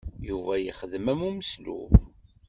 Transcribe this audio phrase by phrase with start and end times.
[0.27, 1.91] Yuba yexdem am umeslub.